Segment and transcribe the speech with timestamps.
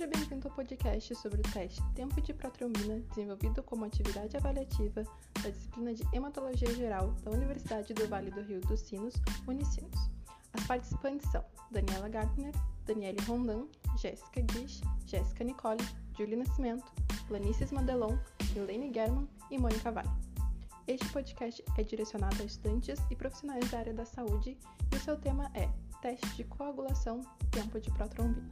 [0.00, 5.02] Seja bem-vindo ao podcast sobre o teste Tempo de Protrombina, desenvolvido como atividade avaliativa
[5.42, 9.12] da disciplina de Hematologia Geral da Universidade do Vale do Rio dos Sinos,
[9.46, 10.10] Unicinos.
[10.54, 12.54] As participantes são Daniela Gartner,
[12.86, 13.66] Daniele Rondan,
[13.98, 15.86] Jéssica Guiche, Jéssica Nicole,
[16.16, 16.90] Julie Nascimento,
[17.28, 18.16] Lanices Madelon,
[18.56, 20.08] Elaine German e Mônica Vale.
[20.86, 24.56] Este podcast é direcionado a estudantes e profissionais da área da saúde
[24.90, 25.68] e o seu tema é
[26.00, 27.20] Teste de coagulação
[27.50, 28.50] tempo de protrombina.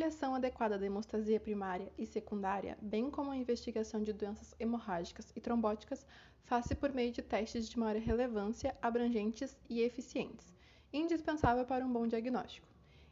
[0.00, 5.40] Avaliação adequada da hemostasia primária e secundária, bem como a investigação de doenças hemorrágicas e
[5.42, 6.06] trombóticas,
[6.44, 10.54] faz-se por meio de testes de maior relevância, abrangentes e eficientes,
[10.90, 12.66] indispensável para um bom diagnóstico.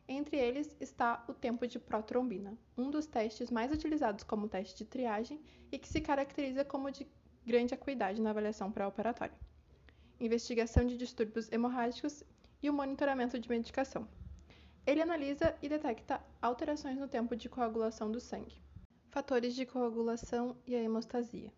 [0.09, 4.87] Entre eles está o tempo de protrombina, um dos testes mais utilizados como teste de
[4.87, 5.39] triagem
[5.71, 7.07] e que se caracteriza como de
[7.45, 9.39] grande acuidade na avaliação pré-operatória,
[10.19, 12.25] investigação de distúrbios hemorrágicos
[12.63, 14.09] e o monitoramento de medicação.
[14.87, 18.63] Ele analisa e detecta alterações no tempo de coagulação do sangue,
[19.11, 21.53] fatores de coagulação e a hemostasia.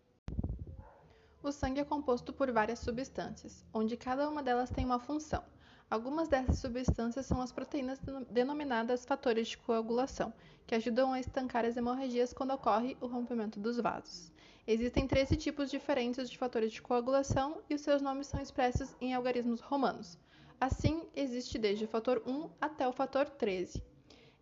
[1.43, 5.43] O sangue é composto por várias substâncias, onde cada uma delas tem uma função.
[5.89, 7.99] Algumas dessas substâncias são as proteínas
[8.29, 10.31] denominadas fatores de coagulação,
[10.65, 14.31] que ajudam a estancar as hemorragias quando ocorre o rompimento dos vasos.
[14.67, 19.13] Existem 13 tipos diferentes de fatores de coagulação e os seus nomes são expressos em
[19.13, 20.17] algarismos romanos.
[20.61, 23.83] Assim, existe desde o fator 1 até o fator 13.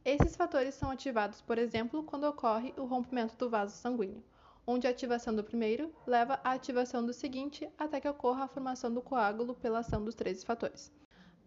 [0.03, 4.21] Esses fatores são ativados, por exemplo, quando ocorre o rompimento do vaso sanguíneo,
[4.67, 8.93] onde a ativação do primeiro leva à ativação do seguinte até que ocorra a formação
[8.93, 10.91] do coágulo pela ação dos 13 fatores.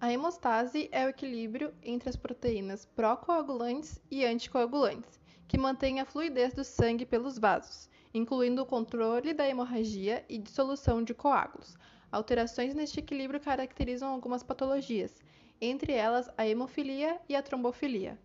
[0.01, 6.55] A hemostase é o equilíbrio entre as proteínas procoagulantes e anticoagulantes, que mantém a fluidez
[6.55, 11.77] do sangue pelos vasos incluindo o controle da hemorragia e dissolução de coágulos.
[12.13, 15.17] Alterações neste equilíbrio caracterizam algumas patologias,
[15.59, 18.19] entre elas a hemofilia e a trombofilia.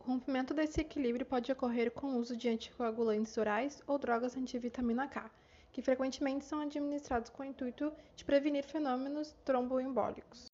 [0.00, 5.06] O rompimento desse equilíbrio pode ocorrer com o uso de anticoagulantes orais ou drogas antivitamina
[5.06, 5.30] K,
[5.70, 10.46] que frequentemente são administrados com o intuito de prevenir fenômenos tromboembólicos.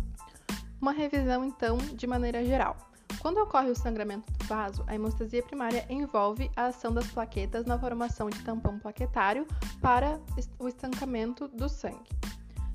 [0.80, 2.76] Uma revisão, então, de maneira geral.
[3.20, 7.78] Quando ocorre o sangramento do vaso, a hemostasia primária envolve a ação das plaquetas na
[7.78, 9.46] formação de tampão plaquetário
[9.80, 10.20] para
[10.58, 12.10] o estancamento do sangue.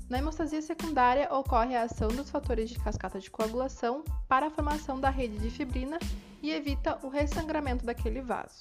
[0.08, 4.98] Na hemostasia secundária, ocorre a ação dos fatores de cascata de coagulação para a formação
[4.98, 5.98] da rede de fibrina
[6.42, 8.58] e evita o ressangramento daquele vaso.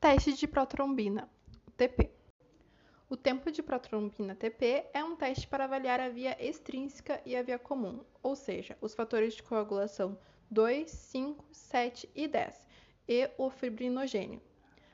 [0.00, 1.28] Teste de protrombina,
[1.76, 2.10] TP.
[3.08, 7.42] O tempo de protrombina TP é um teste para avaliar a via extrínseca e a
[7.42, 10.18] via comum, ou seja, os fatores de coagulação
[10.50, 12.66] 2, 5, 7 e 10,
[13.06, 14.49] e o fibrinogênio.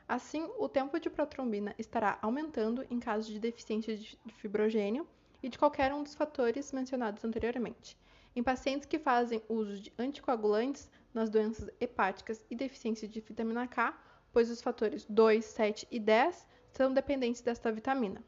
[0.08, 5.06] Assim, o tempo de protrombina estará aumentando em caso de deficiência de fibrogênio
[5.42, 7.98] e de qualquer um dos fatores mencionados anteriormente.
[8.34, 13.98] Em pacientes que fazem uso de anticoagulantes nas doenças hepáticas e deficiência de vitamina K,
[14.32, 18.22] pois os fatores 2, 7 e 10 são dependentes desta vitamina.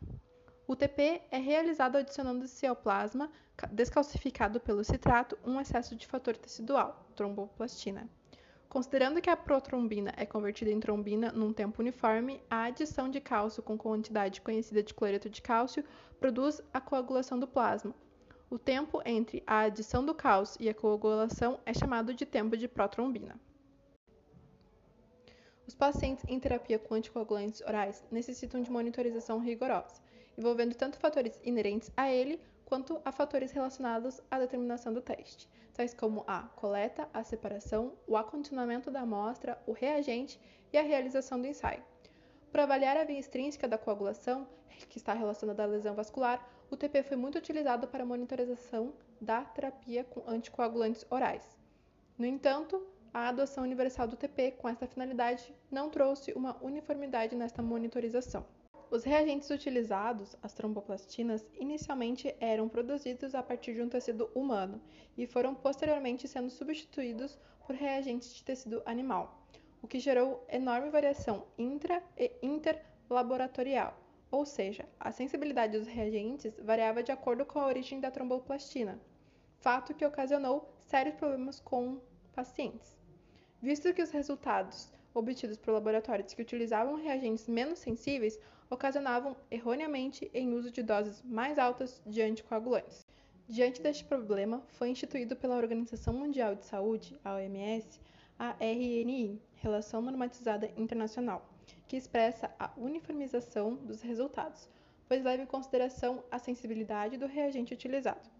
[0.66, 3.30] O TP é realizado adicionando-se ao plasma
[3.70, 8.08] descalcificado pelo citrato um excesso de fator tecidual, tromboplastina.
[8.68, 13.62] Considerando que a protrombina é convertida em trombina num tempo uniforme, a adição de cálcio
[13.62, 15.82] com quantidade conhecida de cloreto de cálcio
[16.20, 17.94] produz a coagulação do plasma.
[18.50, 22.68] O tempo entre a adição do cálcio e a coagulação é chamado de tempo de
[22.68, 23.40] protrombina.
[25.66, 30.00] Os pacientes em terapia com anticoagulantes orais necessitam de monitorização rigorosa,
[30.36, 35.94] envolvendo tanto fatores inerentes a ele quanto a fatores relacionados à determinação do teste, tais
[35.94, 40.38] como a coleta, a separação, o acondicionamento da amostra, o reagente
[40.70, 41.82] e a realização do ensaio.
[42.52, 44.46] Para avaliar a via extrínseca da coagulação,
[44.90, 50.04] que está relacionada à lesão vascular, o TP foi muito utilizado para monitorização da terapia
[50.04, 51.56] com anticoagulantes orais.
[52.18, 57.62] No entanto, a adoção universal do TP com esta finalidade não trouxe uma uniformidade nesta
[57.62, 58.44] monitorização.
[58.90, 64.80] Os reagentes utilizados, as tromboplastinas, inicialmente eram produzidos a partir de um tecido humano
[65.14, 69.46] e foram posteriormente sendo substituídos por reagentes de tecido animal,
[69.82, 73.94] o que gerou enorme variação intra e interlaboratorial,
[74.30, 78.98] ou seja, a sensibilidade dos reagentes variava de acordo com a origem da tromboplastina,
[79.60, 82.00] fato que ocasionou sérios problemas com
[82.34, 82.96] pacientes.
[83.60, 88.38] Visto que os resultados obtidos por laboratórios que utilizavam reagentes menos sensíveis
[88.70, 93.06] ocasionavam erroneamente em uso de doses mais altas de anticoagulantes.
[93.48, 97.98] Diante deste problema, foi instituído pela Organização Mundial de Saúde, a OMS,
[98.38, 101.48] a RNI, Relação Normatizada Internacional,
[101.86, 104.68] que expressa a uniformização dos resultados,
[105.08, 108.30] pois leva em consideração a sensibilidade do reagente utilizado.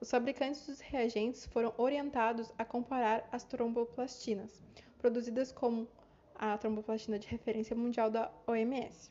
[0.00, 4.62] Os fabricantes dos reagentes foram orientados a comparar as tromboplastinas,
[4.98, 5.88] produzidas como
[6.34, 9.10] a tromboplastina de referência mundial da OMS,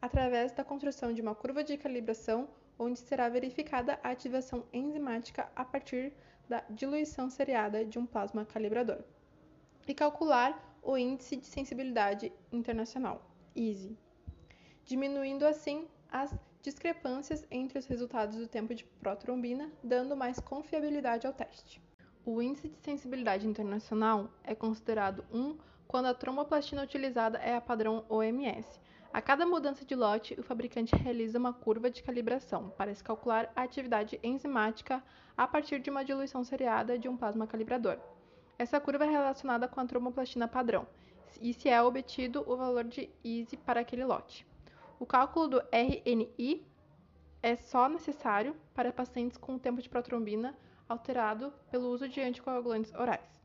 [0.00, 2.48] através da construção de uma curva de calibração
[2.78, 6.12] onde será verificada a ativação enzimática a partir
[6.48, 9.04] da diluição seriada de um plasma calibrador,
[9.86, 13.96] e calcular o Índice de Sensibilidade Internacional, ISI,
[14.84, 21.32] diminuindo assim as discrepâncias entre os resultados do tempo de protrombina, dando mais confiabilidade ao
[21.32, 21.80] teste.
[22.24, 25.56] O índice de sensibilidade internacional é considerado 1
[25.90, 28.80] quando a tromboplastina utilizada é a padrão OMS.
[29.12, 33.50] A cada mudança de lote, o fabricante realiza uma curva de calibração para se calcular
[33.56, 35.02] a atividade enzimática
[35.36, 37.98] a partir de uma diluição seriada de um plasma calibrador.
[38.56, 40.86] Essa curva é relacionada com a tromboplastina padrão
[41.40, 44.46] e se é obtido o valor de ISI para aquele lote.
[44.96, 46.64] O cálculo do RNI
[47.42, 50.56] é só necessário para pacientes com tempo de protrombina
[50.88, 53.39] alterado pelo uso de anticoagulantes orais.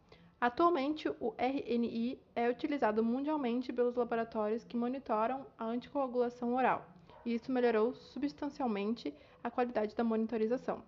[0.45, 6.85] Atualmente, o RNI é utilizado mundialmente pelos laboratórios que monitoram a anticoagulação oral,
[7.25, 9.11] e isso melhorou substancialmente
[9.43, 10.83] a qualidade da monitorização.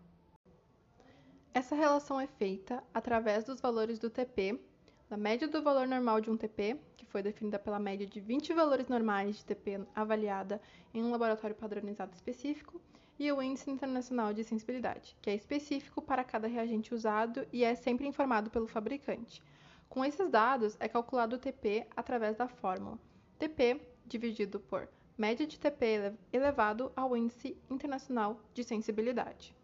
[1.56, 4.62] Essa relação é feita através dos valores do TP,
[5.10, 8.54] da média do valor normal de um TP, que foi definida pela média de 20
[8.54, 10.62] valores normais de TP avaliada
[10.94, 12.80] em um laboratório padronizado específico,
[13.20, 17.74] e o Índice Internacional de Sensibilidade, que é específico para cada reagente usado e é
[17.76, 19.42] sempre informado pelo fabricante.
[19.90, 23.00] Com esses dados, é calculado o TP através da fórmula
[23.40, 29.56] TP dividido por média de TP elevado ao Índice Internacional de Sensibilidade.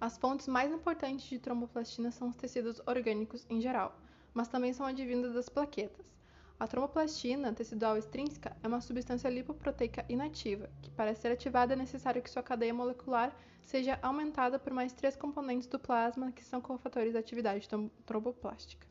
[0.00, 3.96] As fontes mais importantes de tromboplastina são os tecidos orgânicos em geral,
[4.34, 6.21] mas também são advindas das plaquetas.
[6.62, 12.22] A tromboplastina tecidual extrínseca é uma substância lipoproteica inativa, que para ser ativada é necessário
[12.22, 17.14] que sua cadeia molecular seja aumentada por mais três componentes do plasma que são cofatores
[17.14, 17.68] da atividade
[18.06, 18.86] tromboplástica.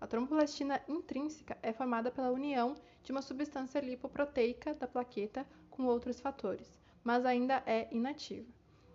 [0.00, 2.74] A tromboplastina intrínseca é formada pela união
[3.04, 8.50] de uma substância lipoproteica da plaqueta com outros fatores, mas ainda é inativa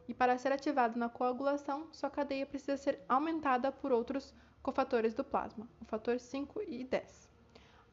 [0.09, 5.23] e para ser ativado na coagulação, sua cadeia precisa ser aumentada por outros cofatores do
[5.23, 7.32] plasma, o fator 5 e 10.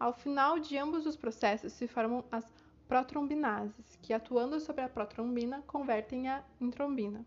[0.01, 2.51] Ao final de ambos os processos se formam as
[2.89, 7.23] protrombinases, que atuando sobre a protrombina convertem a em trombina.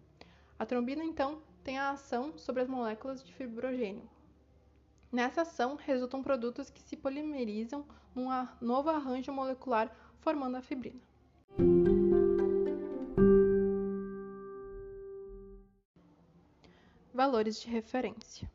[0.57, 4.09] A trombina então tem a ação sobre as moléculas de fibrogênio.
[5.11, 7.85] Nessa ação resultam produtos que se polimerizam
[8.15, 8.29] num
[8.59, 10.99] novo arranjo molecular formando a fibrina.
[17.13, 18.51] Valores de referência.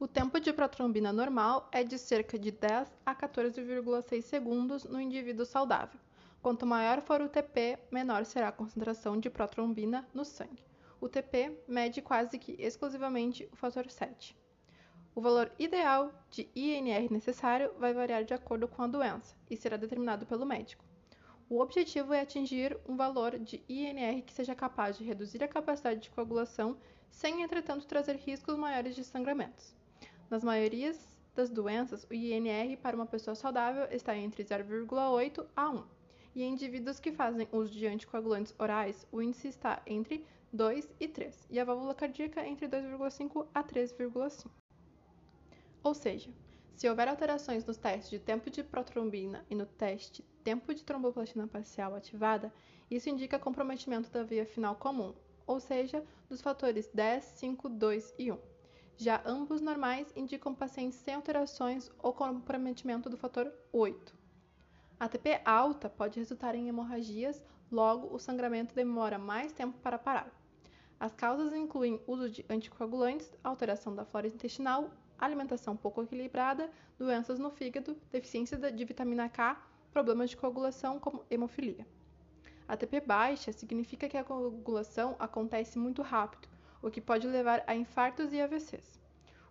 [0.00, 5.44] O tempo de protrombina normal é de cerca de 10 a 14,6 segundos no indivíduo
[5.44, 5.98] saudável.
[6.40, 10.64] Quanto maior for o TP, menor será a concentração de protrombina no sangue.
[11.00, 14.36] O TP mede quase que exclusivamente o fator 7.
[15.16, 19.76] O valor ideal de INR necessário vai variar de acordo com a doença e será
[19.76, 20.84] determinado pelo médico.
[21.50, 26.02] O objetivo é atingir um valor de INR que seja capaz de reduzir a capacidade
[26.02, 26.78] de coagulação
[27.10, 29.76] sem, entretanto, trazer riscos maiores de sangramentos.
[30.30, 30.98] Nas maiorias
[31.34, 35.84] das doenças, o INR para uma pessoa saudável está entre 0,8 a 1,
[36.34, 41.08] e em indivíduos que fazem uso de anticoagulantes orais, o índice está entre 2 e
[41.08, 44.50] 3, e a válvula cardíaca entre 2,5 a 3,5.
[45.82, 46.30] Ou seja,
[46.76, 51.46] se houver alterações nos testes de tempo de protrombina e no teste tempo de tromboplastina
[51.46, 52.52] parcial ativada,
[52.90, 55.14] isso indica comprometimento da via final comum,
[55.46, 58.47] ou seja, dos fatores 10, 5, 2 e 1.
[59.00, 64.12] Já ambos normais indicam pacientes sem alterações ou comprometimento do fator 8.
[64.98, 67.40] A TP alta pode resultar em hemorragias,
[67.70, 70.28] logo o sangramento demora mais tempo para parar.
[70.98, 77.52] As causas incluem uso de anticoagulantes, alteração da flora intestinal, alimentação pouco equilibrada, doenças no
[77.52, 81.86] fígado, deficiência de vitamina K, problemas de coagulação como hemofilia.
[82.66, 86.47] ATP baixa significa que a coagulação acontece muito rápido,
[86.82, 88.98] o que pode levar a infartos e AVCs.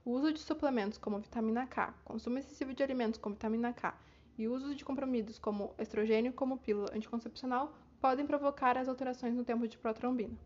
[0.05, 3.93] O uso de suplementos como vitamina K, consumo excessivo de alimentos com vitamina K
[4.37, 9.43] e o uso de comprimidos como estrogênio como pílula anticoncepcional podem provocar as alterações no
[9.43, 10.37] tempo de protrombina.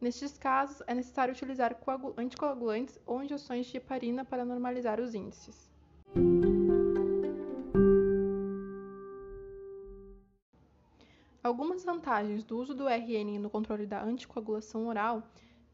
[0.00, 1.76] Nestes casos, é necessário utilizar
[2.16, 5.70] anticoagulantes ou injeções de heparina para normalizar os índices.
[11.42, 15.22] Algumas vantagens do uso do RN no controle da anticoagulação oral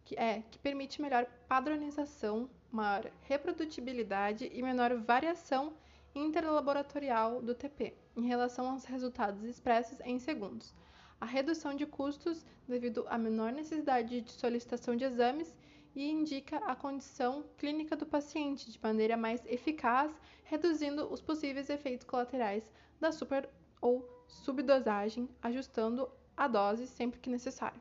[0.05, 5.73] que é que permite melhor padronização, maior reprodutibilidade e menor variação
[6.15, 10.75] interlaboratorial do TP em relação aos resultados expressos em segundos.
[11.21, 15.55] A redução de custos devido à menor necessidade de solicitação de exames
[15.95, 20.11] e indica a condição clínica do paciente de maneira mais eficaz,
[20.45, 22.65] reduzindo os possíveis efeitos colaterais
[23.01, 23.49] da super
[23.81, 27.81] ou subdosagem, ajustando a dose sempre que necessário.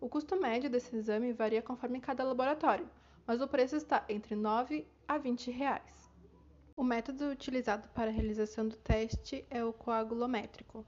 [0.00, 2.88] O custo médio desse exame varia conforme cada laboratório,
[3.26, 6.08] mas o preço está entre 9 a 20 reais.
[6.76, 10.86] O método utilizado para a realização do teste é o coagulométrico.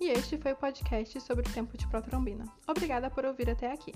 [0.00, 2.44] E este foi o podcast sobre o tempo de protrombina.
[2.68, 3.92] Obrigada por ouvir até aqui.